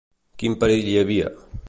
Quin 0.43 0.55
perill 0.63 0.89
hi 0.93 0.97
havia? 1.03 1.33